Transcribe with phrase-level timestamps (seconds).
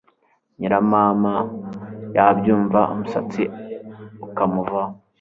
[0.57, 1.33] nyiramama
[2.15, 3.41] yabyumva umusatsi
[4.25, 4.93] ukamuvaho